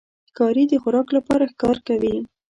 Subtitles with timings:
[0.29, 2.15] ښکاري د خوراک لپاره ښکار کوي.